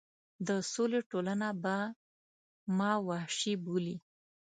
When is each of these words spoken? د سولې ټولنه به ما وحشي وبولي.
د 0.47 0.49
سولې 0.73 0.99
ټولنه 1.11 1.49
به 1.63 1.77
ما 2.77 2.91
وحشي 3.07 3.53
وبولي. 3.59 3.97